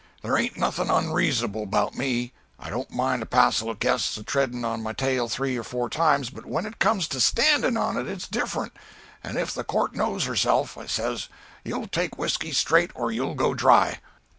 [0.23, 4.65] There ain't nothing onreasonable 'bout me; I don't mind a passel of guests a treadin'
[4.65, 8.07] on my tail three or four times, but when it comes to standing on it
[8.07, 8.73] it's different,
[9.23, 11.29] 'and if the court knows herself,' I says,
[11.63, 13.99] 'you'll take whiskey straight or you'll go dry.'